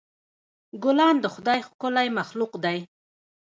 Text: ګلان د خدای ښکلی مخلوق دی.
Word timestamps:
ګلان 0.83 1.15
د 1.21 1.25
خدای 1.35 1.59
ښکلی 1.67 2.07
مخلوق 2.17 2.53
دی. 2.63 2.79